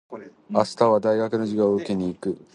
[0.49, 2.41] 明日は大学の授業を受けに行きます。